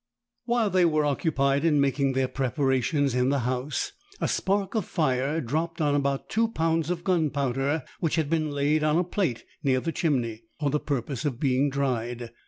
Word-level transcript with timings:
While 0.45 0.71
they 0.71 0.83
were 0.83 1.05
occupied 1.05 1.63
in 1.63 1.79
making 1.79 2.13
their 2.13 2.27
preparations 2.27 3.13
in 3.13 3.29
the 3.29 3.41
house, 3.41 3.91
a 4.19 4.27
spark 4.27 4.73
of 4.73 4.85
fire 4.85 5.39
dropped 5.39 5.79
on 5.79 5.93
about 5.93 6.27
two 6.27 6.47
pounds 6.47 6.89
of 6.89 7.03
gunpowder, 7.03 7.83
which 7.99 8.15
had 8.15 8.27
been 8.27 8.49
laid 8.49 8.83
on 8.83 8.97
a 8.97 9.03
plate 9.03 9.45
near 9.61 9.79
the 9.79 9.91
chimney, 9.91 10.41
for 10.59 10.71
the 10.71 10.79
purpose 10.79 11.23
of 11.23 11.39
being 11.39 11.69
dried. 11.69 12.31